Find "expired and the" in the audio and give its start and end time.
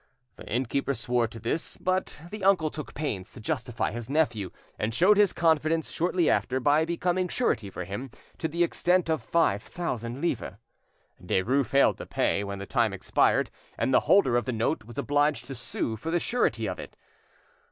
12.93-13.99